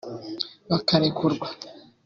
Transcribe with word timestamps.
bakarekurwa 0.69 1.45